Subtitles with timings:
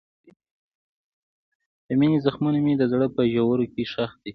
[1.87, 4.29] د مینې زخمونه مې د زړه په ژورو کې ښخ دي.